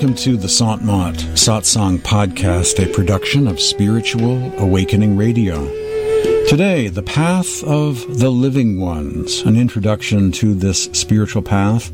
[0.00, 5.66] Welcome to the Sant Mat Satsang Podcast, a production of Spiritual Awakening Radio.
[6.48, 11.92] Today, the path of the living ones, an introduction to this spiritual path,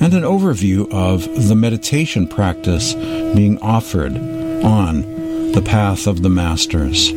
[0.00, 4.16] and an overview of the meditation practice being offered
[4.64, 7.10] on the path of the masters.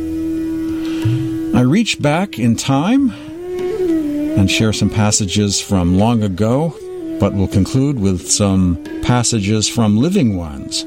[1.52, 6.76] I reach back in time and share some passages from long ago,
[7.20, 10.84] but we'll conclude with some passages from living ones,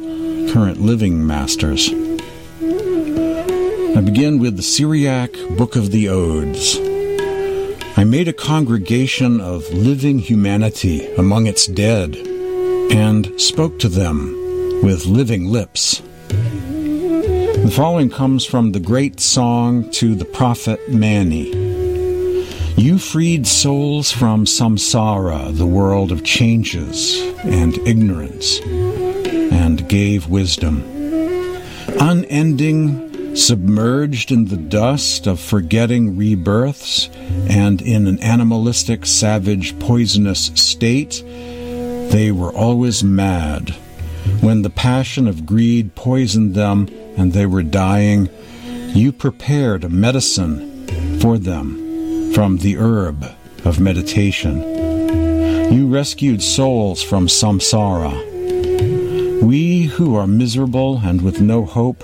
[0.52, 1.90] current living masters.
[3.94, 6.78] I begin with the Syriac Book of the Odes.
[7.98, 14.34] I made a congregation of living humanity among its dead and spoke to them
[14.82, 16.02] with living lips.
[16.30, 21.61] The following comes from the great song to the prophet Mani.
[22.78, 30.84] You freed souls from samsara, the world of changes and ignorance, and gave wisdom.
[32.00, 37.10] Unending submerged in the dust of forgetting rebirths
[37.50, 43.72] and in an animalistic, savage, poisonous state, they were always mad.
[44.40, 48.30] When the passion of greed poisoned them and they were dying,
[48.94, 51.91] you prepared a medicine for them
[52.34, 53.26] from the herb
[53.66, 54.62] of meditation.
[55.72, 58.12] You rescued souls from samsara.
[59.42, 62.04] We who are miserable and with no hope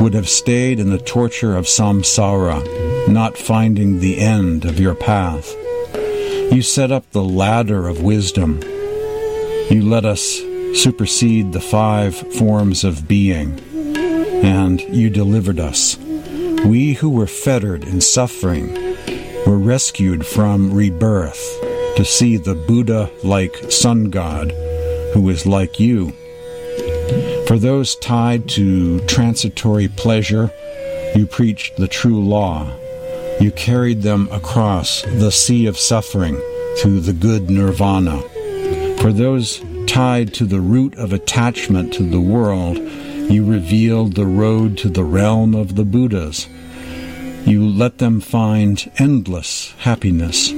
[0.00, 5.54] would have stayed in the torture of samsara, not finding the end of your path.
[6.52, 8.60] You set up the ladder of wisdom.
[9.70, 10.22] You let us
[10.74, 13.60] supersede the five forms of being,
[14.42, 15.98] and you delivered us.
[16.64, 18.87] We who were fettered in suffering
[19.48, 21.58] were rescued from rebirth
[21.96, 24.50] to see the Buddha like sun god
[25.14, 26.10] who is like you.
[27.46, 30.52] For those tied to transitory pleasure,
[31.14, 32.70] you preached the true law.
[33.40, 36.34] You carried them across the sea of suffering
[36.82, 38.20] to the good nirvana.
[38.98, 44.76] For those tied to the root of attachment to the world, you revealed the road
[44.78, 46.48] to the realm of the Buddhas.
[47.44, 50.50] You let them find endless happiness.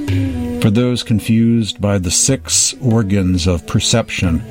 [0.63, 4.43] For those confused by the six organs of perception,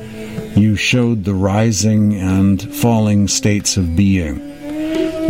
[0.56, 4.40] you showed the rising and falling states of being.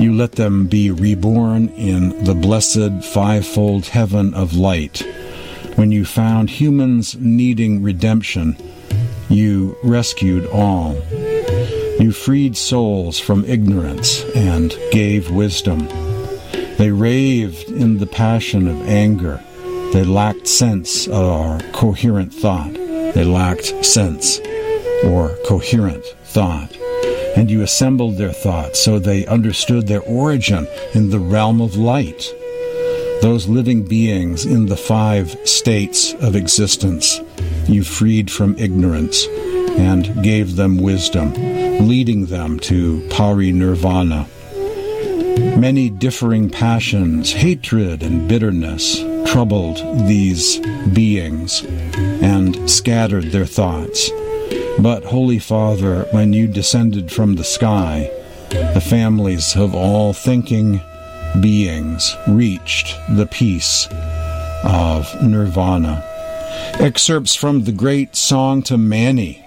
[0.01, 5.03] You let them be reborn in the blessed fivefold heaven of light.
[5.75, 8.55] When you found humans needing redemption,
[9.29, 10.95] you rescued all.
[11.99, 15.87] You freed souls from ignorance and gave wisdom.
[16.79, 19.43] They raved in the passion of anger.
[19.91, 22.71] They lacked sense or coherent thought.
[22.73, 24.39] They lacked sense
[25.03, 26.73] or coherent thought.
[27.35, 32.33] And you assembled their thoughts so they understood their origin in the realm of light.
[33.21, 37.19] Those living beings in the five states of existence
[37.67, 39.27] you freed from ignorance
[39.77, 41.33] and gave them wisdom,
[41.85, 44.27] leading them to parinirvana.
[45.59, 48.97] Many differing passions, hatred and bitterness
[49.29, 49.75] troubled
[50.07, 50.57] these
[50.93, 51.65] beings
[51.95, 54.09] and scattered their thoughts.
[54.79, 58.09] But, Holy Father, when you descended from the sky,
[58.49, 60.79] the families of all thinking
[61.41, 63.89] beings reached the peace
[64.63, 66.01] of nirvana.
[66.79, 69.45] Excerpts from the great song to Mani,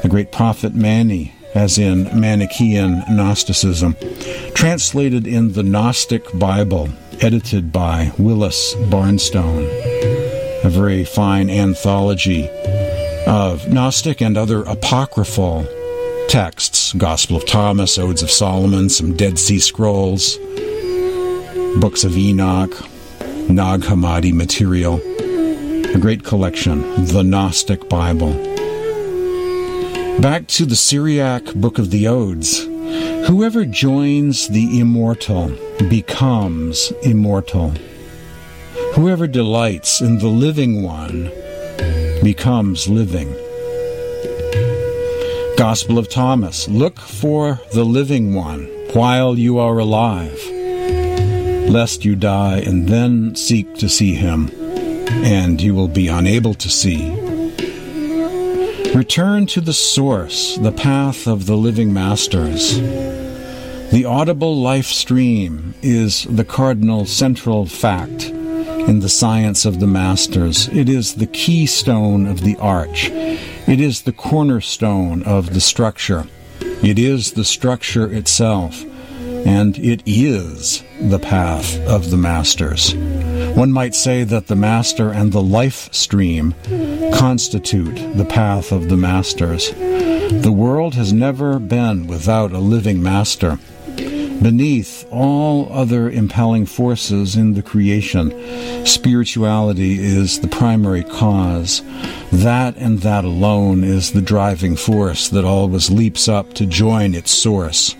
[0.00, 3.96] the great prophet Mani, as in Manichaean Gnosticism,
[4.54, 6.88] translated in the Gnostic Bible,
[7.20, 9.64] edited by Willis Barnstone,
[10.64, 12.48] a very fine anthology
[13.26, 15.66] of Gnostic and other apocryphal
[16.28, 20.38] texts Gospel of Thomas, Odes of Solomon, some Dead Sea Scrolls,
[21.78, 22.70] books of Enoch,
[23.48, 25.00] Nag Hammadi material,
[25.94, 28.53] a great collection, the Gnostic Bible.
[30.20, 32.60] Back to the Syriac Book of the Odes.
[33.26, 35.48] Whoever joins the immortal
[35.90, 37.74] becomes immortal.
[38.94, 41.30] Whoever delights in the living one
[42.22, 43.34] becomes living.
[45.56, 50.40] Gospel of Thomas Look for the living one while you are alive,
[51.68, 54.50] lest you die and then seek to see him,
[55.24, 57.23] and you will be unable to see.
[58.94, 62.80] Return to the source, the path of the living masters.
[63.90, 70.68] The audible life stream is the cardinal central fact in the science of the masters.
[70.68, 76.28] It is the keystone of the arch, It is the cornerstone of the structure.
[76.60, 78.84] It is the structure itself,
[79.44, 82.94] and it is the path of the masters.
[83.54, 86.54] One might say that the master and the life stream
[87.14, 89.70] constitute the path of the masters.
[89.70, 93.60] The world has never been without a living master.
[93.96, 98.32] Beneath all other impelling forces in the creation,
[98.84, 101.80] spirituality is the primary cause.
[102.32, 107.30] That and that alone is the driving force that always leaps up to join its
[107.30, 107.94] source.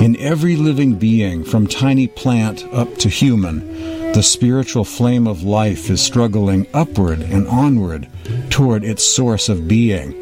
[0.00, 5.90] In every living being, from tiny plant up to human, the spiritual flame of life
[5.90, 8.08] is struggling upward and onward
[8.48, 10.14] toward its source of being.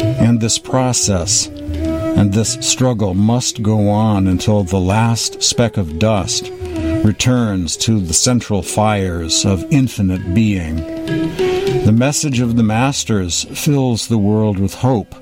[0.00, 6.50] And this process and this struggle must go on until the last speck of dust
[7.04, 10.76] returns to the central fires of infinite being.
[11.84, 15.14] The message of the Masters fills the world with hope,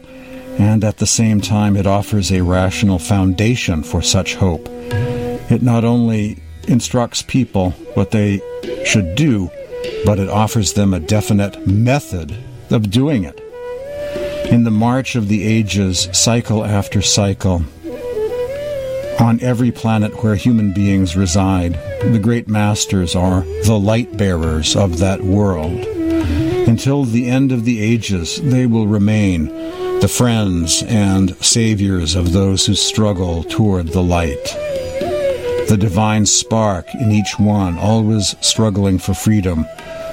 [0.58, 4.69] and at the same time it offers a rational foundation for such hope.
[5.50, 8.41] It not only instructs people what they
[8.85, 9.50] should do,
[10.05, 12.37] but it offers them a definite method
[12.70, 13.41] of doing it
[14.50, 17.64] in the march of the ages, cycle after cycle,
[19.19, 24.99] on every planet where human beings reside, the great masters are the light bearers of
[24.99, 25.85] that world.
[26.69, 29.49] Until the end of the ages, they will remain
[30.00, 34.44] the friends and saviors of those who struggle toward the light.
[35.69, 39.66] The divine spark in each one, always struggling for freedom,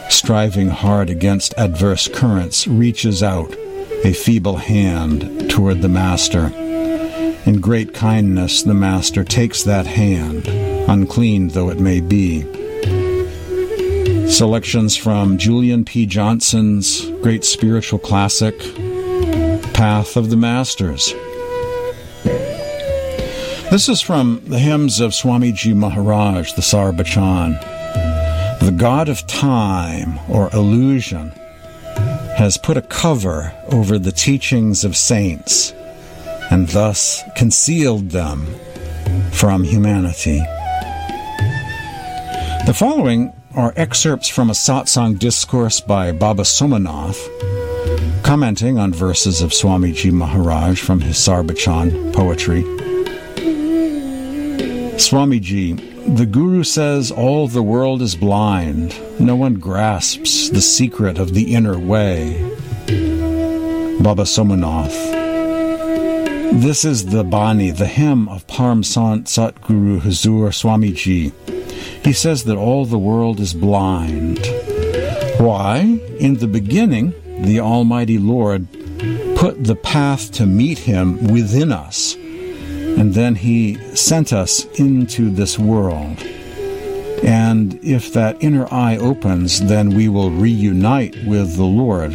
[0.09, 3.53] striving hard against adverse currents, reaches out
[4.05, 6.47] a feeble hand toward the Master.
[7.45, 10.47] In great kindness, the Master takes that hand,
[10.87, 12.43] unclean though it may be.
[14.29, 16.05] Selections from Julian P.
[16.05, 18.55] Johnson's great spiritual classic,
[19.73, 21.13] Path of the Masters.
[23.71, 27.59] This is from the hymns of Swamiji Maharaj, the Sarbachan.
[28.59, 31.31] The god of time or illusion
[32.37, 35.73] has put a cover over the teachings of saints
[36.51, 38.45] and thus concealed them
[39.31, 40.39] from humanity.
[42.67, 47.19] The following are excerpts from a satsang discourse by Baba Somanath,
[48.23, 52.63] commenting on verses of Swamiji Maharaj from his Sarbachan poetry.
[54.95, 58.93] Swamiji the Guru says all the world is blind.
[59.21, 62.41] No one grasps the secret of the inner way.
[64.01, 64.91] Baba Somanath.
[66.61, 71.31] This is the Bani, the hymn of Param Sant Satguru Hazur Swamiji.
[72.05, 74.39] He says that all the world is blind.
[75.39, 75.99] Why?
[76.19, 78.67] In the beginning, the Almighty Lord
[79.35, 82.15] put the path to meet Him within us
[82.97, 86.21] and then he sent us into this world.
[87.23, 92.11] And if that inner eye opens, then we will reunite with the Lord.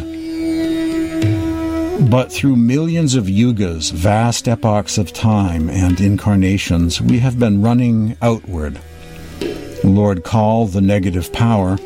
[2.09, 8.15] But through millions of yugas, vast epochs of time and incarnations, we have been running
[8.21, 8.79] outward.
[9.83, 11.77] Lord Kal, the negative power,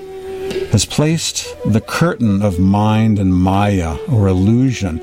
[0.71, 4.99] has placed the curtain of mind and maya, or illusion,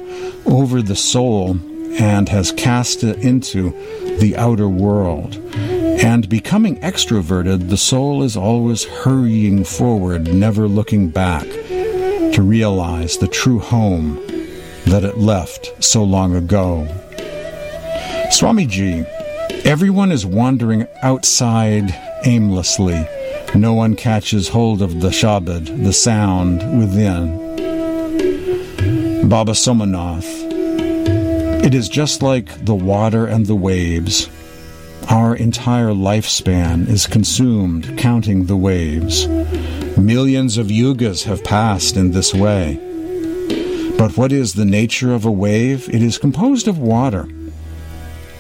[0.47, 1.59] over the soul
[1.99, 3.71] and has cast it into
[4.19, 5.37] the outer world.
[5.55, 13.29] And becoming extroverted, the soul is always hurrying forward, never looking back, to realize the
[13.29, 14.15] true home
[14.87, 16.87] that it left so long ago.
[18.31, 19.05] Swamiji,
[19.65, 23.07] everyone is wandering outside aimlessly.
[23.55, 27.37] No one catches hold of the Shabad, the sound within.
[29.29, 30.25] Baba Somanath,
[31.65, 34.29] it is just like the water and the waves.
[35.09, 39.27] Our entire lifespan is consumed counting the waves.
[39.99, 42.79] Millions of yugas have passed in this way.
[43.99, 45.89] But what is the nature of a wave?
[45.93, 47.29] It is composed of water.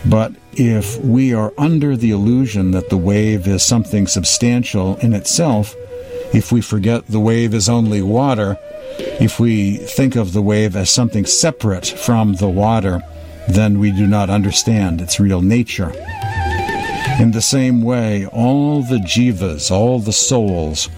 [0.06, 5.74] But if we are under the illusion that the wave is something substantial in itself,
[6.32, 8.56] if we forget the wave is only water,
[9.20, 13.02] if we think of the wave as something separate from the water,
[13.48, 15.92] then we do not understand its real nature.
[17.18, 20.88] In the same way, all the jivas, all the souls,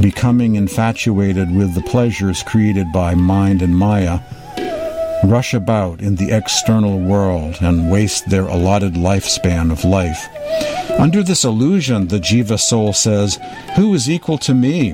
[0.00, 4.20] becoming infatuated with the pleasures created by mind and maya,
[5.24, 10.26] rush about in the external world and waste their allotted lifespan of life.
[10.98, 13.38] Under this illusion, the jiva soul says,
[13.76, 14.92] Who is equal to me?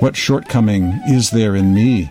[0.00, 2.10] What shortcoming is there in me?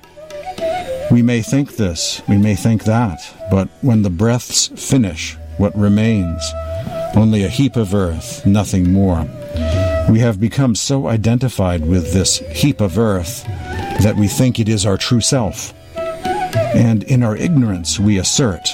[1.12, 3.20] We may think this, we may think that,
[3.52, 6.42] but when the breaths finish, what remains?
[7.16, 9.28] Only a heap of earth, nothing more.
[10.10, 13.44] We have become so identified with this heap of earth
[14.02, 15.74] that we think it is our true self.
[16.56, 18.68] And in our ignorance, we assert,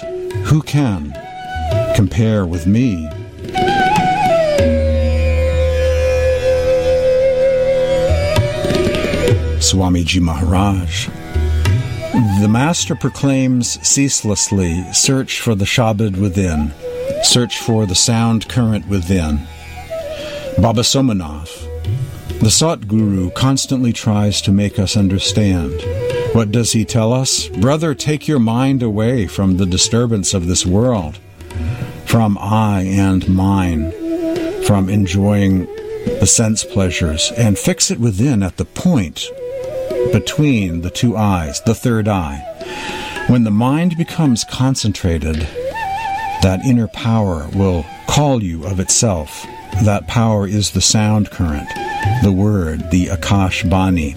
[0.46, 1.14] Who can
[1.96, 3.10] compare with me?
[9.60, 11.10] Swamiji Maharaj.
[12.42, 16.74] The Master proclaims ceaselessly search for the Shabad within,
[17.22, 19.42] search for the sound current within.
[20.58, 21.69] Baba Somanath,
[22.42, 25.74] the Sat Guru constantly tries to make us understand.
[26.34, 27.48] What does he tell us?
[27.48, 31.18] Brother, take your mind away from the disturbance of this world,
[32.06, 33.92] from I and mine,
[34.64, 35.66] from enjoying
[36.20, 39.28] the sense pleasures, and fix it within at the point
[40.14, 42.46] between the two eyes, the third eye.
[43.28, 45.48] When the mind becomes concentrated,
[46.42, 49.46] that inner power will call you of itself.
[49.84, 51.70] That power is the sound current,
[52.24, 54.14] the word, the Akash Bani,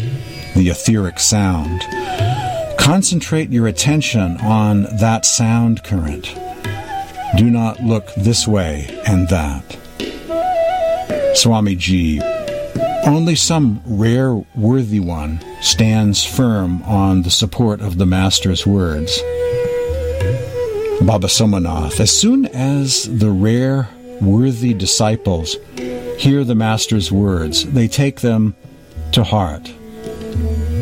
[0.55, 1.83] the etheric sound.
[2.79, 6.35] Concentrate your attention on that sound current.
[7.37, 9.63] Do not look this way and that.
[11.35, 12.21] Swamiji
[13.07, 19.21] only some rare worthy one stands firm on the support of the Master's words.
[21.01, 23.89] Baba Somanath, as soon as the rare
[24.21, 25.57] worthy disciples
[26.19, 28.55] hear the Master's words, they take them
[29.13, 29.65] to heart.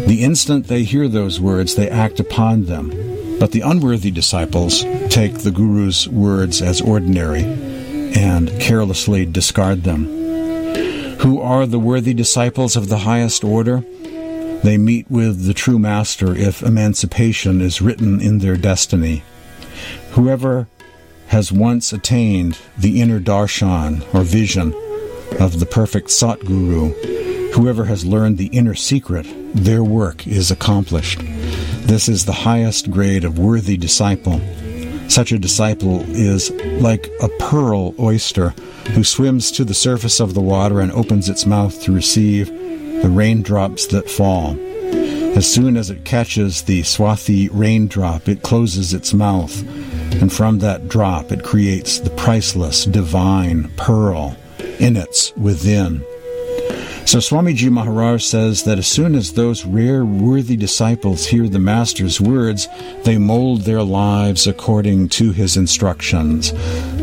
[0.06, 2.88] The instant they hear those words, they act upon them.
[3.38, 10.04] But the unworthy disciples take the Guru's words as ordinary and carelessly discard them.
[11.20, 13.84] Who are the worthy disciples of the highest order?
[14.62, 19.22] They meet with the true Master if emancipation is written in their destiny.
[20.12, 20.68] Whoever
[21.28, 24.74] has once attained the inner darshan or vision
[25.38, 31.20] of the perfect Satguru, whoever has learned the inner secret, their work is accomplished.
[31.86, 34.40] This is the highest grade of worthy disciple.
[35.08, 38.50] Such a disciple is like a pearl oyster
[38.92, 42.48] who swims to the surface of the water and opens its mouth to receive
[43.02, 44.56] the raindrops that fall.
[45.36, 49.62] As soon as it catches the swathi raindrop, it closes its mouth,
[50.20, 54.36] and from that drop it creates the priceless divine pearl
[54.80, 56.04] in its within.
[57.10, 62.20] So Swamiji Maharaj says that as soon as those rare worthy disciples hear the Master's
[62.20, 62.68] words,
[63.02, 66.52] they mold their lives according to his instructions.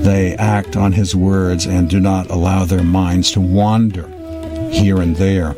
[0.05, 4.07] They act on his words and do not allow their minds to wander
[4.72, 5.55] here and there.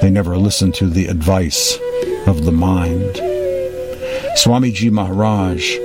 [0.00, 1.76] They never listen to the advice
[2.28, 3.16] of the mind.
[4.36, 5.78] Swamiji Maharaj,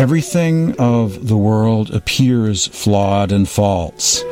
[0.00, 4.22] everything of the world appears flawed and false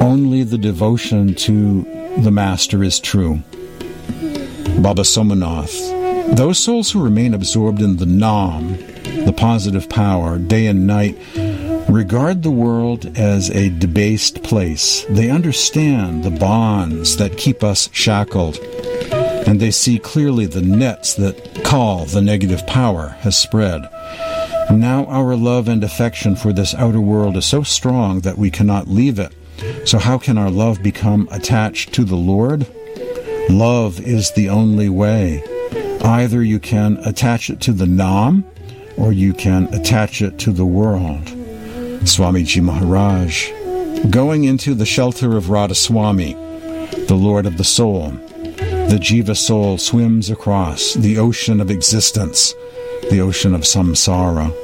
[0.00, 1.82] only the devotion to
[2.18, 3.42] the Master is true.
[4.80, 6.36] Baba Somanath.
[6.36, 8.76] Those souls who remain absorbed in the Nam,
[9.24, 11.18] the positive power, day and night,
[11.88, 15.04] regard the world as a debased place.
[15.08, 18.58] They understand the bonds that keep us shackled,
[19.46, 23.82] and they see clearly the nets that Kal the negative power has spread.
[24.70, 28.86] Now our love and affection for this outer world is so strong that we cannot
[28.86, 29.34] leave it.
[29.90, 32.64] So, how can our love become attached to the Lord?
[33.48, 35.42] Love is the only way.
[36.04, 38.44] Either you can attach it to the Nam,
[38.96, 41.24] or you can attach it to the world.
[42.04, 43.50] Swamiji Maharaj,
[44.10, 50.30] going into the shelter of Radhasoami, the Lord of the soul, the Jiva soul swims
[50.30, 52.54] across the ocean of existence,
[53.10, 54.54] the ocean of samsara.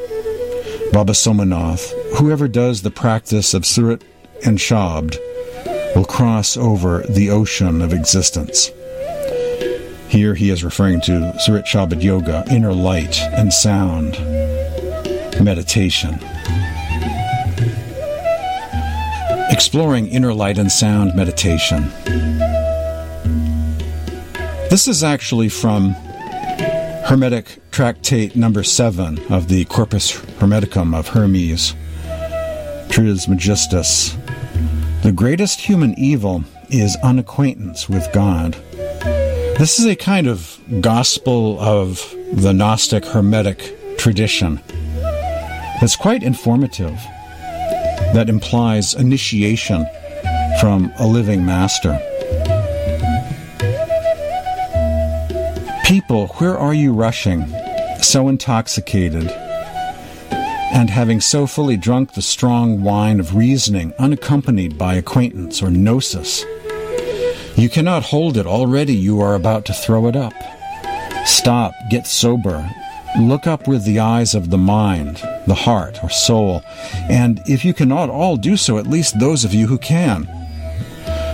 [0.93, 4.05] Baba Somanath, whoever does the practice of Surat
[4.45, 5.17] and Shabd
[5.95, 8.71] will cross over the ocean of existence.
[10.09, 14.13] Here he is referring to Surat Shabad Yoga, inner light and sound,
[15.43, 16.19] meditation.
[19.51, 21.91] Exploring inner light and sound meditation.
[24.71, 25.95] This is actually from
[27.07, 31.75] Hermetic Tractate number 7 of the Corpus Hermeticum of Hermes,
[32.97, 34.17] Trismegistus,
[35.03, 38.55] the greatest human evil is unacquaintance with God.
[39.59, 44.63] This is a kind of gospel of the Gnostic Hermetic tradition
[45.79, 46.99] that's quite informative,
[48.15, 49.87] that implies initiation
[50.59, 52.01] from a living master.
[55.85, 57.47] People, where are you rushing?
[58.01, 59.31] So intoxicated,
[60.77, 66.45] and having so fully drunk the strong wine of reasoning, unaccompanied by acquaintance or gnosis.
[67.57, 70.35] You cannot hold it, already you are about to throw it up.
[71.25, 72.71] Stop, get sober,
[73.19, 75.17] look up with the eyes of the mind,
[75.47, 76.61] the heart, or soul,
[77.09, 80.27] and if you cannot all do so, at least those of you who can.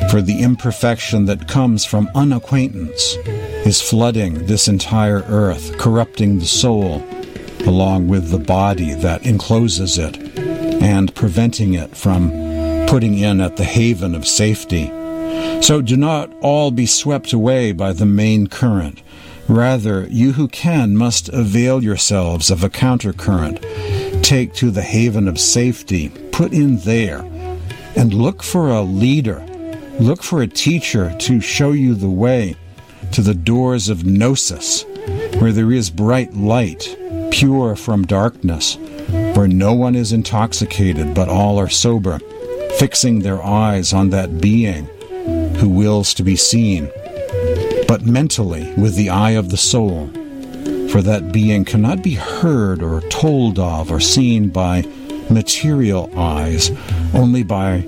[0.08, 3.16] For the imperfection that comes from unacquaintance
[3.66, 7.04] is flooding this entire earth, corrupting the soul,
[7.66, 10.16] along with the body that encloses it,
[10.82, 12.30] and preventing it from
[12.88, 14.86] putting in at the haven of safety.
[15.62, 19.02] So do not all be swept away by the main current.
[19.48, 23.60] Rather, you who can must avail yourselves of a countercurrent.
[24.22, 27.20] Take to the haven of safety, put in there,
[27.96, 29.44] and look for a leader.
[29.98, 32.56] Look for a teacher to show you the way
[33.12, 34.84] to the doors of Gnosis,
[35.38, 36.96] where there is bright light,
[37.32, 38.76] pure from darkness,
[39.34, 42.18] where no one is intoxicated but all are sober,
[42.78, 44.84] fixing their eyes on that being
[45.56, 46.90] who wills to be seen,
[47.88, 50.08] but mentally with the eye of the soul,
[50.90, 54.82] for that being cannot be heard or told of or seen by
[55.30, 56.70] material eyes,
[57.14, 57.78] only by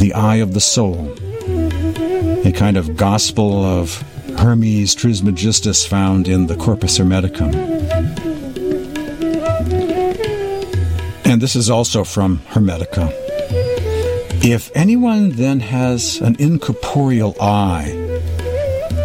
[0.00, 1.14] the eye of the soul.
[2.44, 4.02] A kind of gospel of
[4.36, 7.52] Hermes Trismegistus found in the Corpus Hermeticum.
[11.44, 13.12] This is also from Hermetica.
[14.42, 17.92] If anyone then has an incorporeal eye,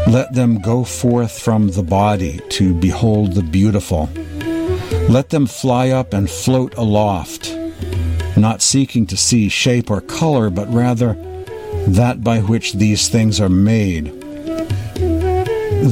[0.08, 4.10] let them go forth from the body to behold the beautiful.
[5.10, 7.54] Let them fly up and float aloft,
[8.38, 11.16] not seeking to see shape or color, but rather
[11.90, 14.16] that by which these things are made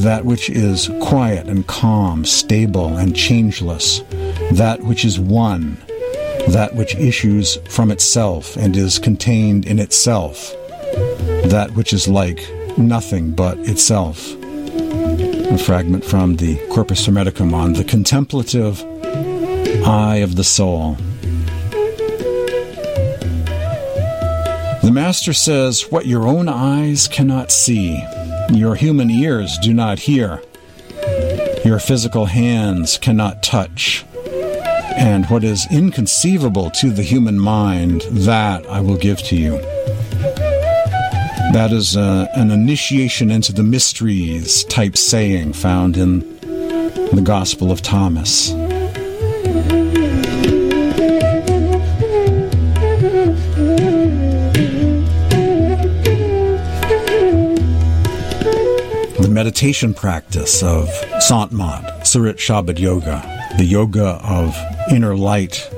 [0.01, 4.01] that which is quiet and calm, stable and changeless,
[4.51, 5.77] that which is one,
[6.47, 10.53] that which issues from itself and is contained in itself,
[11.45, 14.33] that which is like nothing but itself.
[15.51, 18.83] A fragment from the Corpus Hermeticum on the contemplative
[19.85, 20.95] eye of the soul.
[24.83, 28.01] The Master says, What your own eyes cannot see,
[28.51, 30.41] your human ears do not hear.
[31.65, 34.05] Your physical hands cannot touch.
[34.97, 39.57] And what is inconceivable to the human mind, that I will give to you.
[41.53, 46.19] That is uh, an initiation into the mysteries type saying found in
[47.11, 48.49] the Gospel of Thomas.
[59.19, 60.89] The meditation practice of
[61.21, 63.21] Santmat, Surat Shabad Yoga,
[63.57, 64.55] the yoga of
[64.91, 65.69] inner light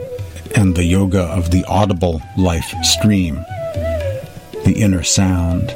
[0.56, 3.36] and the yoga of the audible life stream,
[4.66, 5.70] the inner sound.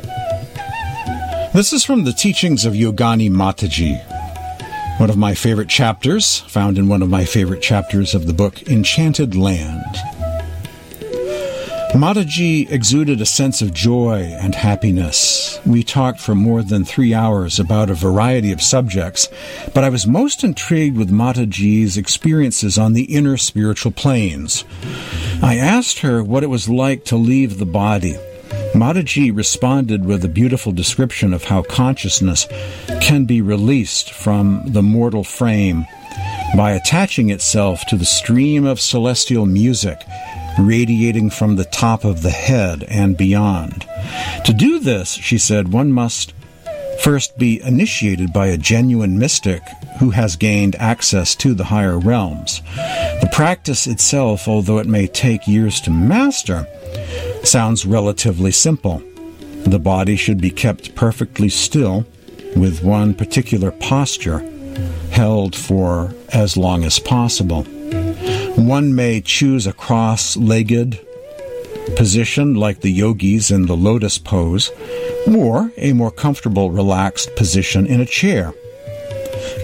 [1.53, 4.01] This is from the teachings of Yogani Mataji,
[4.99, 8.63] one of my favorite chapters, found in one of my favorite chapters of the book
[8.63, 9.95] Enchanted Land.
[11.93, 15.52] Mataji exuded a sense of joy and happiness.
[15.65, 19.29] We talked for more than three hours about a variety of subjects,
[19.73, 24.65] but I was most intrigued with Mataji's experiences on the inner spiritual planes.
[25.41, 28.17] I asked her what it was like to leave the body.
[28.73, 32.45] Mataji responded with a beautiful description of how consciousness
[33.01, 35.85] can be released from the mortal frame
[36.57, 40.01] by attaching itself to the stream of celestial music
[40.59, 43.85] radiating from the top of the head and beyond.
[44.45, 46.33] To do this, she said, one must
[47.01, 49.61] first be initiated by a genuine mystic
[49.99, 52.61] who has gained access to the higher realms.
[53.21, 56.67] The practice itself, although it may take years to master,
[57.43, 59.01] sounds relatively simple.
[59.65, 62.05] The body should be kept perfectly still
[62.55, 64.39] with one particular posture
[65.11, 67.65] held for as long as possible.
[68.55, 70.99] One may choose a cross legged
[71.95, 74.71] position like the yogis in the lotus pose,
[75.27, 78.53] or a more comfortable, relaxed position in a chair.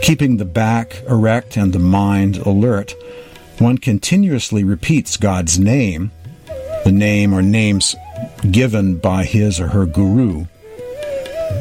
[0.01, 2.95] Keeping the back erect and the mind alert,
[3.59, 6.11] one continuously repeats God's name,
[6.83, 7.95] the name or names
[8.49, 10.45] given by his or her guru.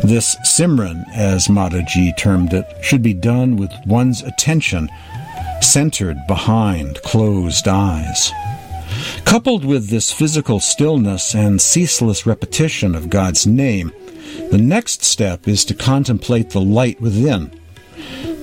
[0.02, 4.88] This Simran, as Mataji termed it, should be done with one's attention
[5.60, 8.32] centered behind closed eyes.
[9.24, 13.92] Coupled with this physical stillness and ceaseless repetition of God's name,
[14.50, 17.50] the next step is to contemplate the light within.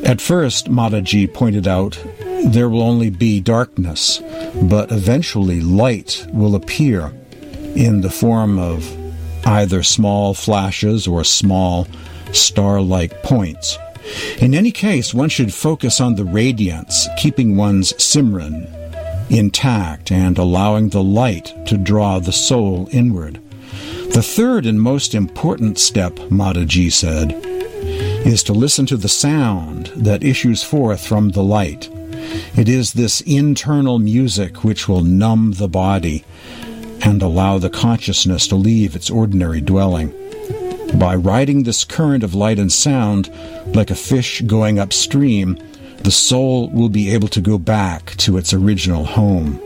[0.04, 2.00] At first, Mataji pointed out,
[2.46, 4.22] there will only be darkness,
[4.62, 7.12] but eventually light will appear
[7.76, 8.88] in the form of
[9.48, 11.88] either small flashes or small
[12.34, 13.78] star like points.
[14.40, 18.72] In any case, one should focus on the radiance, keeping one's Simran
[19.30, 23.42] intact and allowing the light to draw the soul inward.
[24.14, 27.34] The third and most important step, Mataji said,
[28.26, 31.90] is to listen to the sound that issues forth from the light.
[32.56, 36.24] It is this internal music which will numb the body
[37.02, 40.14] and allow the consciousness to leave its ordinary dwelling.
[40.98, 43.30] By riding this current of light and sound,
[43.76, 45.58] like a fish going upstream,
[46.00, 49.60] the soul will be able to go back to its original home.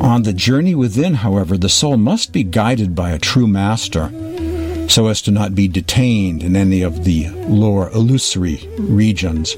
[0.00, 4.10] On the journey within, however, the soul must be guided by a true master
[4.88, 9.54] so as to not be detained in any of the lower illusory regions.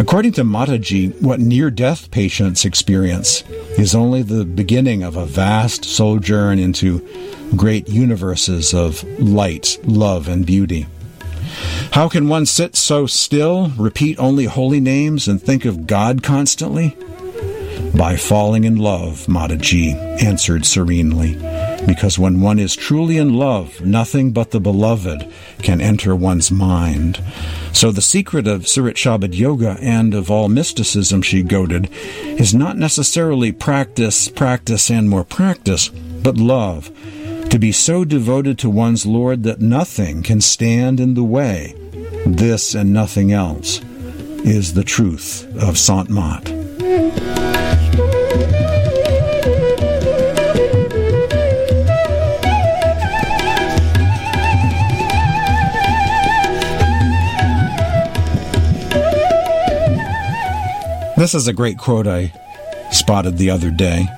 [0.00, 3.44] According to Mataji, what near death patients experience
[3.78, 7.06] is only the beginning of a vast sojourn into
[7.54, 10.86] great universes of light, love, and beauty.
[11.92, 16.96] How can one sit so still, repeat only holy names, and think of God constantly?
[17.96, 21.34] By falling in love, Mataji answered serenely,
[21.86, 27.22] because when one is truly in love, nothing but the beloved can enter one's mind.
[27.72, 31.88] So the secret of Surat Shabad Yoga and of all mysticism, she goaded,
[32.24, 36.90] is not necessarily practice, practice, and more practice, but love
[37.54, 41.72] to be so devoted to one's Lord that nothing can stand in the way.
[42.26, 43.80] This and nothing else
[44.44, 46.46] is the truth of Sant Mat.
[61.16, 62.32] This is a great quote I
[62.90, 64.08] spotted the other day.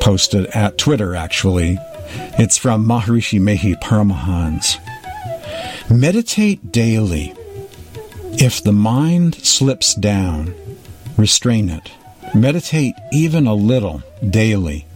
[0.00, 1.78] Posted at Twitter, actually,
[2.38, 4.78] it's from Maharishi Mehi Paramhans.
[5.90, 7.34] Meditate daily.
[8.40, 10.54] If the mind slips down,
[11.16, 11.90] restrain it.
[12.34, 14.86] Meditate even a little daily.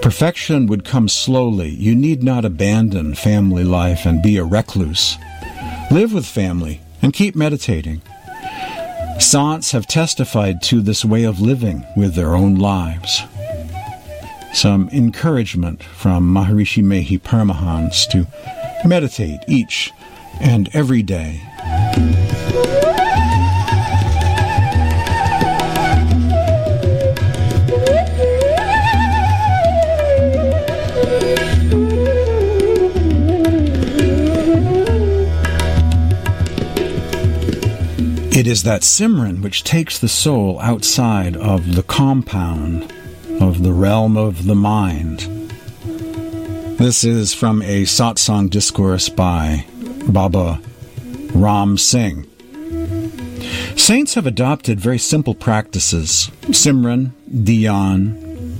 [0.00, 1.70] Perfection would come slowly.
[1.70, 5.16] You need not abandon family life and be a recluse.
[5.90, 8.00] Live with family and keep meditating.
[9.18, 13.22] Saints have testified to this way of living with their own lives
[14.56, 18.26] some encouragement from Maharishi Mehi Paramhans to
[18.88, 19.92] meditate each
[20.40, 21.42] and every day.
[38.32, 42.92] It is that Simran which takes the soul outside of the compound
[43.40, 45.20] of the realm of the mind.
[46.78, 49.66] This is from a satsang discourse by
[50.08, 50.60] Baba
[51.34, 52.26] Ram Singh.
[53.76, 58.54] Saints have adopted very simple practices Simran, Dhyan,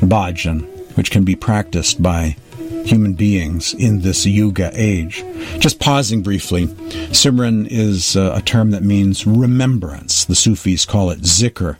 [0.00, 2.36] Bhajan, which can be practiced by
[2.84, 5.24] human beings in this Yuga age.
[5.58, 6.66] Just pausing briefly,
[7.12, 10.24] Simran is uh, a term that means remembrance.
[10.24, 11.76] The Sufis call it zikr,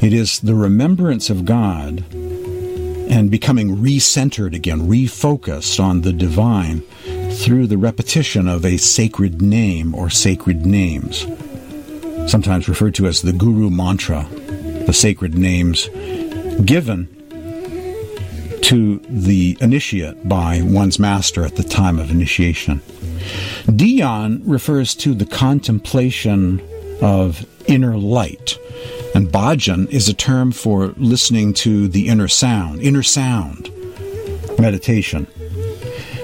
[0.00, 2.04] it is the remembrance of God
[3.10, 6.80] and becoming recentered again, refocused on the divine
[7.32, 11.26] through the repetition of a sacred name or sacred names,
[12.30, 14.28] sometimes referred to as the Guru Mantra,
[14.86, 15.88] the sacred names
[16.64, 17.08] given
[18.62, 22.80] to the initiate by one's master at the time of initiation.
[23.66, 26.62] Dhyan refers to the contemplation
[27.02, 28.58] of inner light
[29.20, 33.70] and bhajan is a term for listening to the inner sound, inner sound,
[34.58, 35.26] meditation.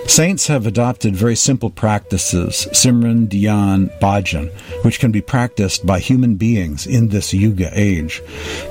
[0.07, 4.51] Saints have adopted very simple practices, Simran, Dhyan, Bhajan,
[4.83, 8.23] which can be practiced by human beings in this Yuga age.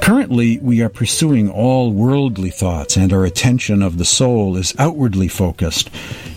[0.01, 5.27] Currently, we are pursuing all worldly thoughts, and our attention of the soul is outwardly
[5.27, 5.91] focused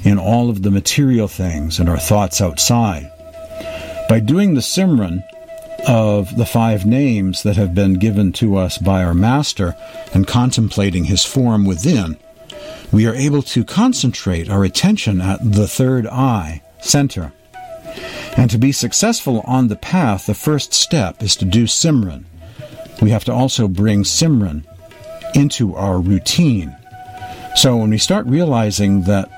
[0.05, 3.11] in all of the material things and our thoughts outside.
[4.11, 5.23] By doing the Simran,
[5.87, 9.77] of the five names that have been given to us by our Master
[10.13, 12.17] and contemplating his form within,
[12.93, 17.33] we are able to concentrate our attention at the third eye, center.
[18.37, 22.25] And to be successful on the path, the first step is to do Simran.
[23.03, 24.65] We have to also bring Simran
[25.35, 26.77] into our routine.
[27.57, 29.29] So when we start realizing that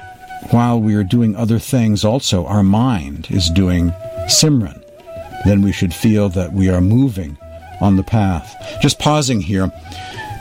[0.50, 3.90] while we are doing other things, also our mind is doing
[4.26, 4.79] Simran,
[5.44, 7.36] then we should feel that we are moving
[7.80, 8.78] on the path.
[8.80, 9.72] Just pausing here.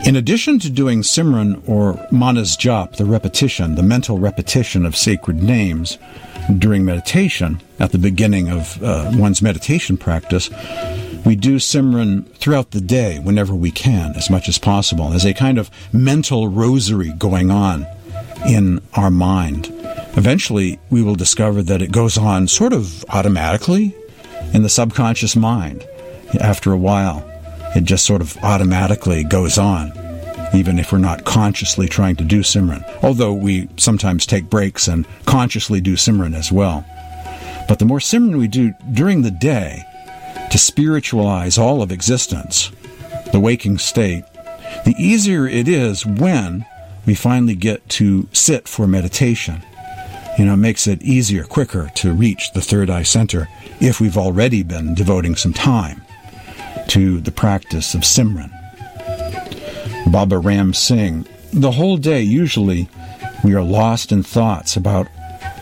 [0.06, 5.44] In addition to doing Simran or Manas Jap, the repetition, the mental repetition of sacred
[5.44, 5.98] names
[6.58, 10.50] during meditation, at the beginning of uh, one's meditation practice,
[11.26, 15.34] we do Simran throughout the day whenever we can, as much as possible, as a
[15.34, 17.86] kind of mental rosary going on
[18.48, 19.68] in our mind.
[20.16, 23.96] Eventually, we will discover that it goes on sort of automatically
[24.54, 25.88] in the subconscious mind.
[26.40, 27.26] After a while,
[27.76, 29.92] it just sort of automatically goes on,
[30.54, 32.84] even if we're not consciously trying to do Simran.
[33.04, 36.86] Although we sometimes take breaks and consciously do Simran as well.
[37.68, 39.84] But the more Simran we do during the day
[40.50, 42.72] to spiritualize all of existence,
[43.32, 44.24] the waking state,
[44.86, 46.66] the easier it is when
[47.06, 49.64] we finally get to sit for meditation.
[50.38, 53.50] You know, makes it easier, quicker to reach the third eye center
[53.82, 56.02] if we've already been devoting some time
[56.90, 58.52] to the practice of Simran.
[60.12, 62.90] Baba Ram Singh, the whole day usually
[63.44, 65.08] we are lost in thoughts about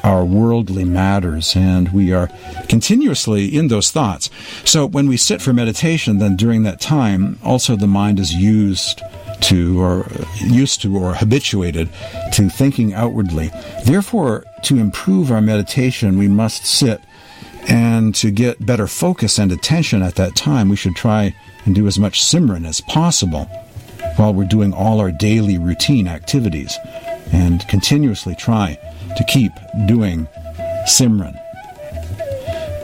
[0.03, 2.30] our worldly matters and we are
[2.69, 4.30] continuously in those thoughts.
[4.63, 9.01] So when we sit for meditation, then during that time, also the mind is used
[9.41, 11.89] to or used to or habituated
[12.34, 13.52] to thinking outwardly.
[13.86, 17.02] Therefore, to improve our meditation, we must sit
[17.67, 21.86] and to get better focus and attention at that time, we should try and do
[21.86, 23.45] as much Simran as possible
[24.15, 26.78] while we're doing all our daily routine activities
[27.34, 28.78] and continuously try
[29.17, 29.52] to keep
[29.86, 30.28] doing
[30.88, 31.38] Simran.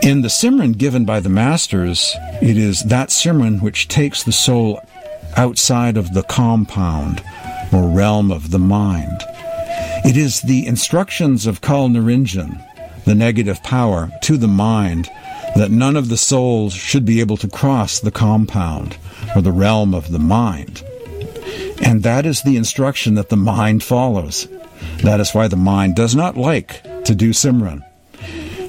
[0.03, 4.81] In the Simran given by the Masters, it is that Simran which takes the soul
[5.37, 7.23] outside of the compound
[7.71, 9.21] or realm of the mind.
[10.05, 12.61] It is the instructions of Kal Niranjan
[13.05, 15.09] the negative power to the mind
[15.55, 18.97] that none of the souls should be able to cross the compound
[19.35, 20.83] or the realm of the mind.
[21.83, 24.47] And that is the instruction that the mind follows.
[25.03, 27.83] That is why the mind does not like to do Simran.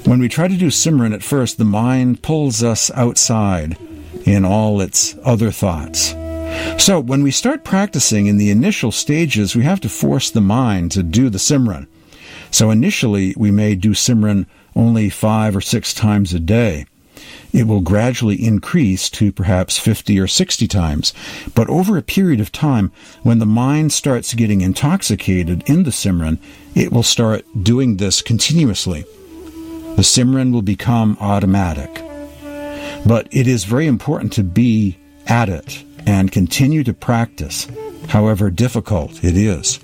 [0.05, 3.77] When we try to do Simran at first, the mind pulls us outside
[4.25, 6.13] in all its other thoughts.
[6.77, 10.91] So when we start practicing in the initial stages, we have to force the mind
[10.91, 11.87] to do the Simran.
[12.51, 16.85] So initially, we may do Simran only five or six times a day.
[17.51, 21.13] It will gradually increase to perhaps 50 or 60 times.
[21.55, 22.91] But over a period of time,
[23.23, 26.37] when the mind starts getting intoxicated in the Simran,
[26.75, 29.05] it will start doing this continuously.
[29.95, 32.03] The Simran will become automatic.
[33.05, 37.67] But it is very important to be at it and continue to practice,
[38.09, 39.79] however difficult it is.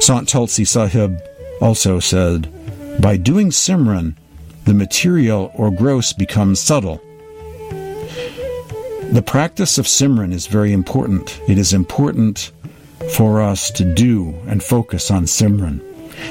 [0.00, 1.18] Sant Tulsi Sahib
[1.60, 2.48] also said,
[3.00, 4.16] By doing Simran,
[4.64, 7.00] the material or gross becomes subtle.
[9.10, 11.40] The practice of Simran is very important.
[11.48, 12.52] It is important
[13.14, 15.80] for us to do and focus on Simran.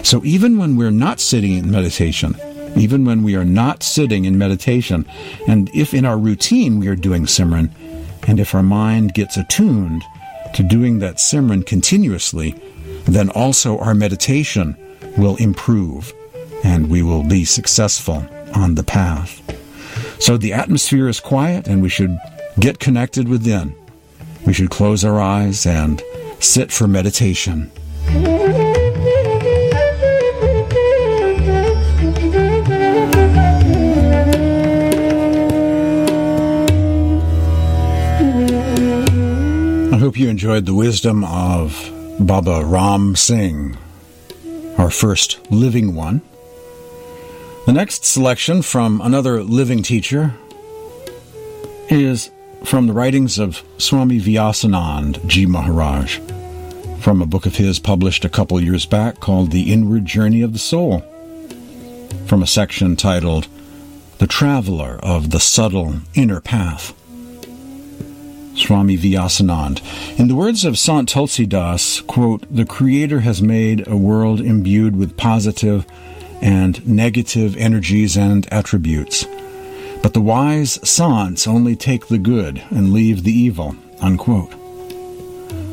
[0.06, 2.36] So even when we're not sitting in meditation,
[2.76, 5.06] even when we are not sitting in meditation,
[5.48, 7.72] and if in our routine we are doing Simran,
[8.28, 10.04] and if our mind gets attuned
[10.54, 12.52] to doing that Simran continuously,
[13.06, 14.78] then also our meditation
[15.18, 16.14] will improve
[16.64, 19.42] and we will be successful on the path.
[20.20, 22.18] So the atmosphere is quiet and we should
[22.60, 23.76] get connected within.
[24.46, 26.02] We should close our eyes and
[26.40, 27.72] sit for meditation.
[40.28, 43.78] You enjoyed the wisdom of Baba Ram Singh
[44.78, 46.22] our first living one.
[47.66, 50.34] The next selection from another living teacher
[51.88, 52.30] is
[52.66, 56.20] from the writings of Swami Vyasanand Ji Maharaj,
[57.00, 60.52] from a book of his published a couple years back called The Inward Journey of
[60.52, 61.00] the Soul,
[62.26, 63.48] from a section titled
[64.18, 66.94] The Traveler of the Subtle Inner Path.
[68.58, 69.82] Swami Vyasanand.
[70.20, 75.18] In the words of Sant Tulsidas, quote, the Creator has made a world imbued with
[75.18, 75.86] positive
[76.42, 79.26] and negative energies and attributes.
[80.02, 84.52] But the wise sants only take the good and leave the evil, unquote.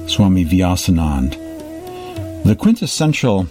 [0.06, 1.32] Swami Vyasanand.
[2.44, 3.48] The quintessential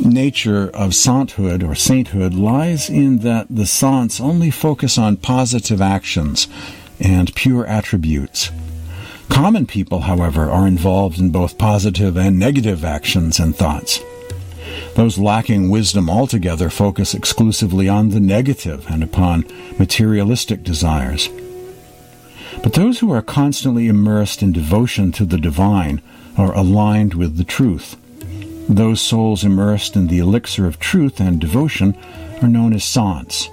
[0.00, 6.48] nature of sainthood or sainthood lies in that the sants only focus on positive actions
[7.00, 8.50] and pure attributes.
[9.28, 14.00] Common people, however, are involved in both positive and negative actions and thoughts.
[14.94, 19.44] Those lacking wisdom altogether focus exclusively on the negative and upon
[19.78, 21.28] materialistic desires.
[22.62, 26.00] But those who are constantly immersed in devotion to the divine
[26.38, 27.96] are aligned with the truth.
[28.68, 31.96] Those souls immersed in the elixir of truth and devotion
[32.42, 33.48] are known as saints.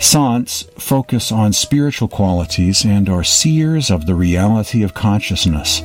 [0.00, 5.80] Saints focus on spiritual qualities and are seers of the reality of consciousness.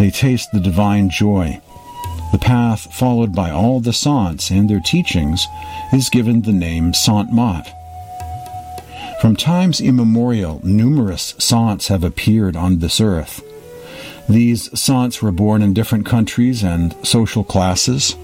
[0.00, 1.60] They taste the divine joy.
[2.32, 5.46] The path followed by all the saints and their teachings
[5.92, 7.72] is given the name Sant Mat.
[9.20, 13.42] From times immemorial, numerous saints have appeared on this earth.
[14.28, 18.16] These saints were born in different countries and social classes,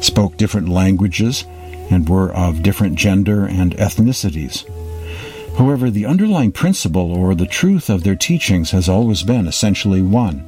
[0.00, 1.44] spoke different languages,
[1.90, 4.64] and were of different gender and ethnicities.
[5.58, 10.46] However, the underlying principle or the truth of their teachings has always been essentially one.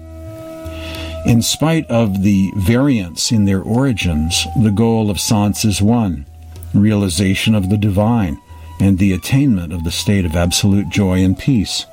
[1.27, 6.27] In spite of the variance in their origins, the goal of saints is one
[6.75, 8.41] realization of the divine
[8.81, 11.85] and the attainment of the state of absolute joy and peace.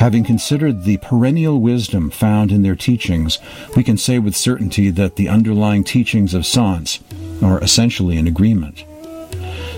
[0.00, 3.38] Having considered the perennial wisdom found in their teachings,
[3.76, 7.00] we can say with certainty that the underlying teachings of saints
[7.42, 8.86] are essentially in agreement.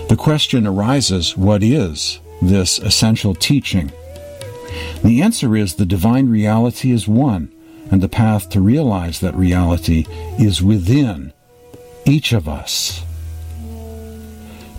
[0.07, 3.91] The question arises what is this essential teaching?
[5.03, 7.51] The answer is the divine reality is one,
[7.91, 10.05] and the path to realize that reality
[10.39, 11.33] is within
[12.05, 13.03] each of us.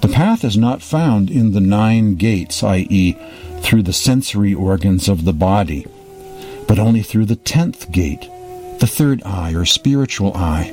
[0.01, 3.15] The path is not found in the nine gates, i.e.,
[3.65, 5.87] through the sensory organs of the body,
[6.69, 8.29] but only through the tenth gate,
[8.79, 10.73] the third eye or spiritual eye.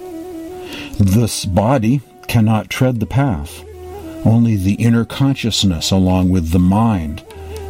[0.99, 3.63] This body cannot tread the path.
[4.25, 7.23] Only the inner consciousness, along with the mind,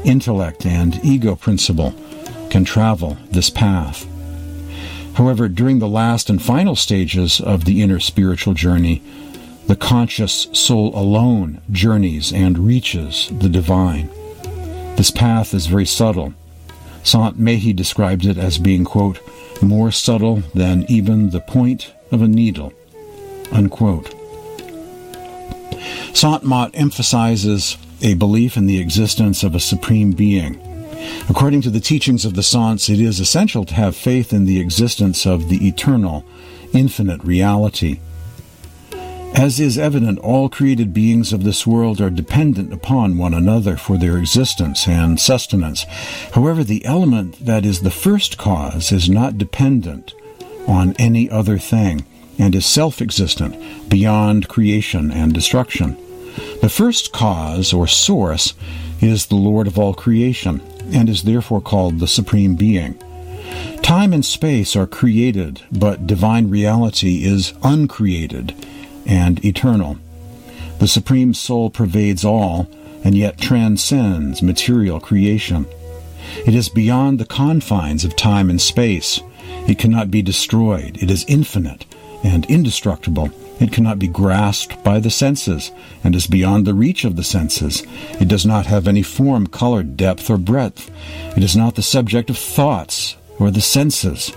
[0.03, 1.93] intellect, and ego principle,
[2.49, 4.07] can travel this path.
[5.13, 9.03] However, during the last and final stages of the inner spiritual journey,
[9.67, 14.10] the conscious soul alone journeys and reaches the divine.
[15.02, 16.36] This path is very subtle.
[17.02, 19.20] Sant Mehi describes it as being, quote,
[19.60, 22.72] more subtle than even the point of a needle.
[23.52, 24.14] Unquote.
[26.14, 30.62] Sant Mat emphasizes a belief in the existence of a supreme being.
[31.28, 34.60] According to the teachings of the Saints, it is essential to have faith in the
[34.60, 36.24] existence of the eternal,
[36.76, 38.00] infinite reality.
[39.34, 43.98] As is evident, all created beings of this world are dependent upon one another for
[43.98, 45.84] their existence and sustenance.
[46.34, 50.13] However, the element that is the first cause is not dependent
[50.67, 52.06] on any other thing
[52.38, 55.98] and is self existent, beyond creation and destruction.
[56.62, 58.54] The first cause or source
[59.00, 63.02] is the Lord of all creation and is therefore called the Supreme Being.
[63.82, 68.54] Time and space are created, but divine reality is uncreated
[69.06, 69.98] and eternal.
[70.80, 72.68] The Supreme Soul pervades all
[73.04, 75.66] and yet transcends material creation.
[76.46, 79.22] It is beyond the confines of time and space.
[79.68, 81.02] It cannot be destroyed.
[81.02, 81.86] It is infinite
[82.24, 83.32] and indestructible.
[83.60, 85.72] It cannot be grasped by the senses
[86.04, 87.84] and is beyond the reach of the senses.
[88.20, 90.90] It does not have any form, color, depth, or breadth.
[91.38, 94.32] It is not the subject of thoughts or the senses.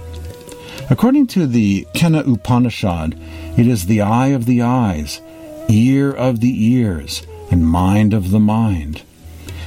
[0.91, 3.19] According to the Kena Upanishad,
[3.57, 5.23] it is the eye of the eyes,
[5.69, 9.03] ear of the ears, and mind of the mind.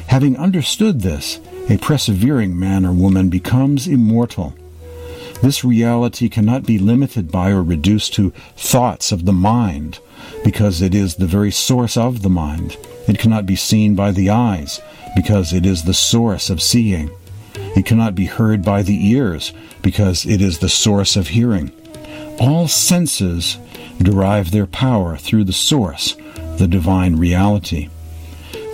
[0.08, 4.54] Having understood this, a persevering man or woman becomes immortal.
[5.42, 10.00] This reality cannot be limited by or reduced to thoughts of the mind,
[10.44, 12.78] because it is the very source of the mind.
[13.08, 14.82] It cannot be seen by the eyes,
[15.16, 17.10] because it is the source of seeing.
[17.76, 21.72] It cannot be heard by the ears, because it is the source of hearing.
[22.40, 23.58] All senses
[24.02, 26.16] derive their power through the source,
[26.58, 27.90] the divine reality.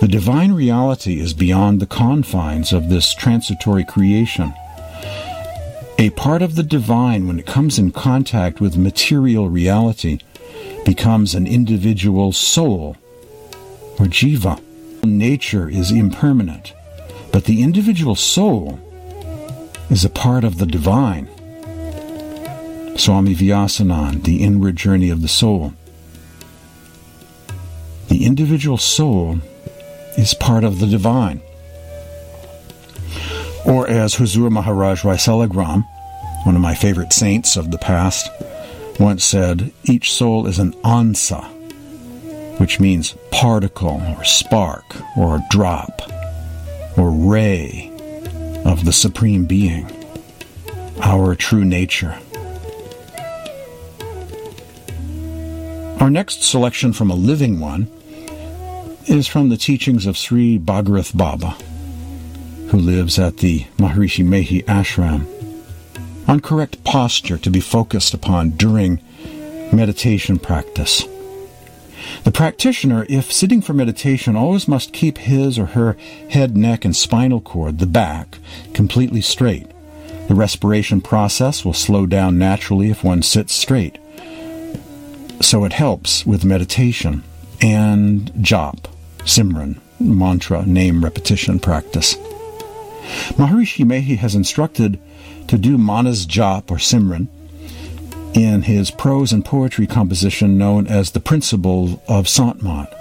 [0.00, 4.52] The divine reality is beyond the confines of this transitory creation.
[5.98, 10.18] A part of the divine, when it comes in contact with material reality,
[10.84, 12.96] becomes an individual soul,
[13.98, 14.60] or jiva.
[15.04, 16.74] Nature is impermanent,
[17.34, 18.78] but the individual soul
[19.90, 21.26] is a part of the divine.
[22.96, 25.74] Swami Vyasanand, The Inward Journey of the Soul.
[28.06, 29.40] The individual soul
[30.16, 31.40] is part of the divine.
[33.66, 35.84] Or as Huzur Maharaj Rai Saligram,
[36.44, 38.30] one of my favorite saints of the past,
[39.00, 41.42] once said, each soul is an ansa,
[42.60, 44.84] which means particle or spark
[45.16, 46.00] or drop
[46.96, 47.90] or ray
[48.64, 49.90] of the Supreme Being,
[51.02, 52.18] our true nature.
[56.00, 57.88] Our next selection from a living one
[59.06, 61.56] is from the teachings of Sri Bhagirath Baba,
[62.70, 65.26] who lives at the Maharishi Mehi ashram,
[66.28, 69.00] on correct posture to be focused upon during
[69.72, 71.06] meditation practice.
[72.24, 75.94] The practitioner, if sitting for meditation, always must keep his or her
[76.30, 78.38] head, neck, and spinal cord, the back,
[78.72, 79.66] completely straight.
[80.28, 83.98] The respiration process will slow down naturally if one sits straight.
[85.42, 87.24] So it helps with meditation
[87.60, 88.86] and jap,
[89.18, 92.14] simran, mantra, name repetition practice.
[93.36, 94.98] Maharishi Mehi has instructed
[95.48, 97.28] to do manas jap or simran
[98.34, 102.92] in his prose and poetry composition known as The Principle of Sant-Mat.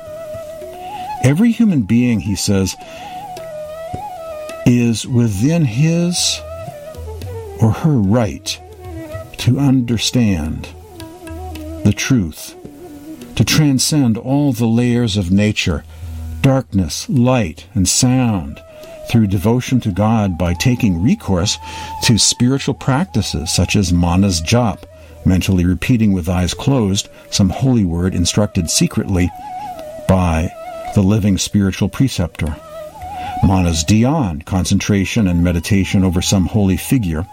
[1.23, 2.75] Every human being, he says,
[4.65, 6.39] is within his
[7.59, 8.59] or her right
[9.37, 10.69] to understand
[11.83, 12.55] the truth,
[13.35, 15.83] to transcend all the layers of nature,
[16.41, 18.61] darkness, light, and sound,
[19.09, 21.57] through devotion to God by taking recourse
[22.03, 24.83] to spiritual practices such as manas jap,
[25.25, 29.29] mentally repeating with eyes closed some holy word instructed secretly
[30.07, 30.51] by
[30.95, 32.55] the living spiritual preceptor.
[33.43, 37.25] Manas dhyan, concentration and meditation over some holy figure,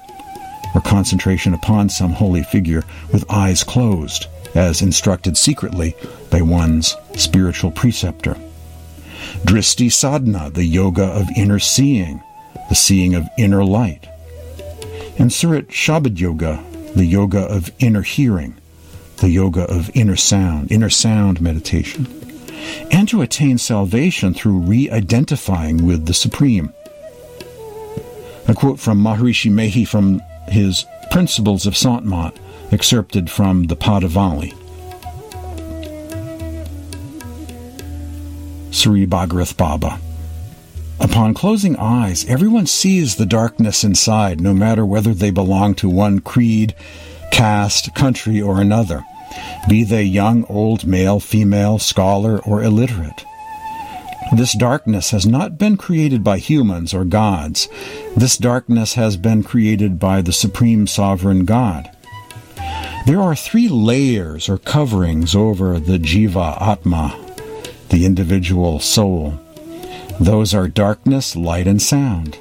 [0.74, 5.94] or concentration upon some holy figure with eyes closed, as instructed secretly
[6.30, 8.36] by one's spiritual preceptor.
[9.44, 12.22] Drishti sadhana, the yoga of inner seeing,
[12.68, 14.08] the seeing of inner light.
[15.18, 16.64] And Surat Shabad Yoga,
[16.94, 18.56] the yoga of inner hearing,
[19.18, 22.06] the yoga of inner sound, inner sound meditation,
[22.90, 26.72] and to attain salvation through re identifying with the Supreme.
[28.48, 32.36] A quote from Maharishi Mehi from his Principles of Sant-Mat,
[32.72, 34.54] excerpted from the Padavali.
[38.72, 40.00] Sri Bhagirath Baba.
[41.00, 46.18] Upon closing eyes, everyone sees the darkness inside, no matter whether they belong to one
[46.20, 46.74] creed,
[47.32, 49.04] caste, country, or another,
[49.68, 53.24] be they young, old, male, female, scholar, or illiterate.
[54.36, 57.68] This darkness has not been created by humans or gods.
[58.16, 61.90] This darkness has been created by the Supreme Sovereign God.
[63.06, 67.18] There are three layers or coverings over the Jiva Atma,
[67.88, 69.40] the individual soul.
[70.20, 72.38] Those are darkness, light, and sound.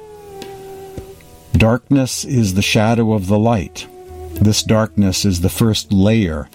[1.54, 3.86] Darkness is the shadow of the light.
[4.34, 6.50] This darkness is the first layer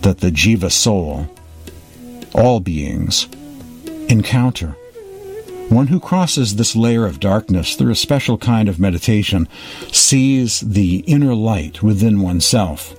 [0.00, 1.28] that the jiva soul,
[2.34, 3.28] all beings,
[4.08, 4.74] encounter.
[5.68, 9.48] One who crosses this layer of darkness through a special kind of meditation
[9.92, 12.94] sees the inner light within oneself.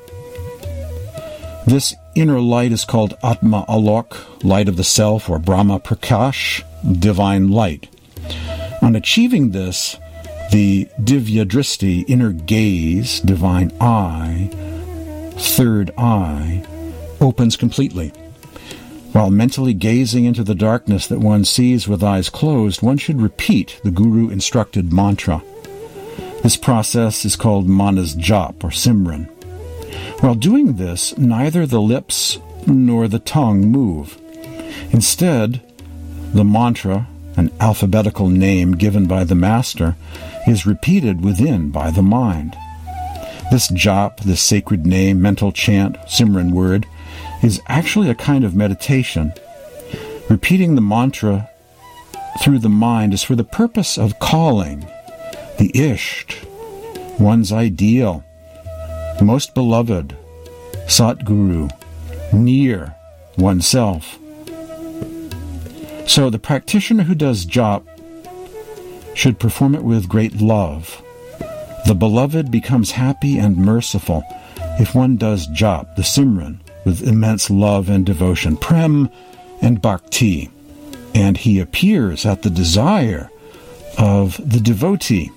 [1.65, 6.63] This inner light is called Atma Alok, light of the self, or Brahma Prakash,
[6.99, 7.89] divine light.
[8.81, 9.97] On achieving this,
[10.51, 14.49] the Divya Drishti, inner gaze, divine eye,
[15.37, 16.65] third eye,
[17.19, 18.09] opens completely.
[19.13, 23.79] While mentally gazing into the darkness that one sees with eyes closed, one should repeat
[23.83, 25.43] the Guru instructed mantra.
[26.41, 29.29] This process is called Manas Jap or Simran.
[30.21, 34.19] While doing this, neither the lips nor the tongue move.
[34.91, 35.61] Instead,
[36.33, 37.07] the mantra,
[37.37, 39.95] an alphabetical name given by the master,
[40.47, 42.55] is repeated within by the mind.
[43.51, 46.85] This jap, this sacred name, mental chant, Simran word,
[47.43, 49.33] is actually a kind of meditation.
[50.29, 51.49] Repeating the mantra
[52.41, 54.87] through the mind is for the purpose of calling
[55.59, 56.47] the Isht,
[57.19, 58.23] one's ideal,
[59.21, 60.17] most beloved,
[60.87, 61.69] Satguru,
[62.33, 62.95] near
[63.37, 64.17] oneself.
[66.05, 67.83] So the practitioner who does jap
[69.15, 71.01] should perform it with great love.
[71.85, 74.23] The beloved becomes happy and merciful
[74.79, 79.09] if one does jap, the simran, with immense love and devotion, prem
[79.61, 80.49] and bhakti,
[81.13, 83.29] and he appears at the desire
[83.97, 85.31] of the devotee.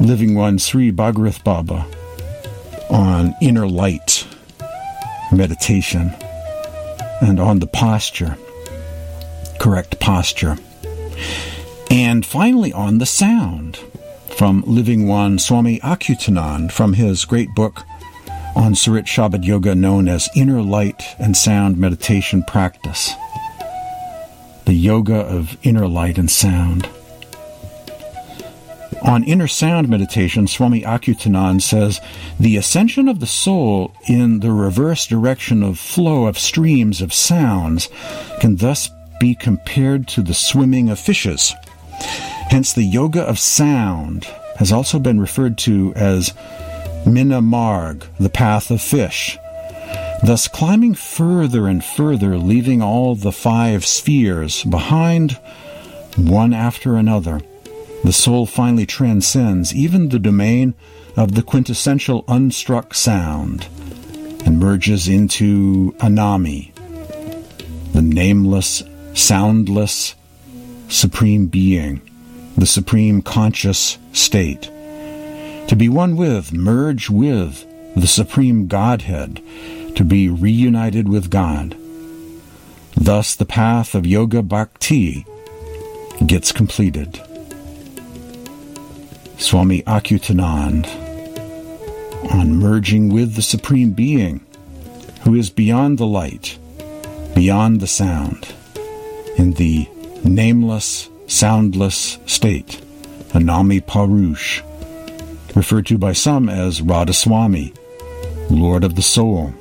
[0.00, 1.86] Living One Sri Bhagirath Baba
[2.88, 4.26] on inner light
[5.32, 6.14] meditation
[7.20, 8.36] and on the posture
[9.60, 10.56] correct posture.
[11.90, 13.76] And finally, on the sound
[14.36, 17.82] from Living One Swami Achyutanand from his great book
[18.56, 23.12] on Surat Shabad Yoga known as Inner Light and Sound Meditation Practice.
[24.64, 26.88] The Yoga of Inner Light and Sound.
[29.02, 32.00] On Inner Sound Meditation, Swami Achyutanand says,
[32.38, 37.88] The ascension of the soul in the reverse direction of flow of streams of sounds
[38.40, 38.90] can thus
[39.20, 41.54] be compared to the swimming of fishes.
[42.48, 44.24] Hence, the yoga of sound
[44.56, 46.34] has also been referred to as
[47.06, 49.38] Mina Marg, the path of fish.
[50.24, 55.38] Thus, climbing further and further, leaving all the five spheres behind,
[56.16, 57.40] one after another
[58.02, 60.74] the soul finally transcends even the domain
[61.16, 63.66] of the quintessential unstruck sound
[64.46, 66.72] and merges into Anami,
[67.92, 68.82] the nameless,
[69.14, 70.14] soundless,
[70.88, 72.00] supreme being,
[72.56, 74.62] the supreme conscious state.
[75.68, 79.42] To be one with, merge with the supreme Godhead,
[79.96, 81.76] to be reunited with God.
[82.96, 85.24] Thus the path of Yoga Bhakti
[86.26, 87.20] gets completed.
[89.38, 90.86] Swami Achyutanand
[92.30, 94.44] on merging with the Supreme Being
[95.22, 96.58] who is beyond the light,
[97.34, 98.54] beyond the sound,
[99.40, 99.88] in the
[100.22, 102.78] nameless, soundless state,
[103.32, 104.60] Anami Purush,
[105.56, 107.74] referred to by some as Radhasoami,
[108.50, 109.54] Lord of the Soul.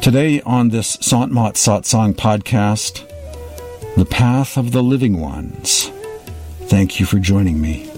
[0.00, 3.06] Today on this Sant Mat Satsang podcast,
[3.96, 5.90] The Path of the Living Ones.
[6.68, 7.95] Thank you for joining me.